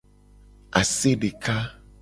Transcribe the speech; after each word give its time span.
Ase 0.79 1.11
deka. 1.21 1.55